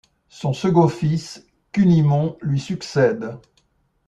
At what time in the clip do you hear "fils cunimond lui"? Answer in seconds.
0.87-2.59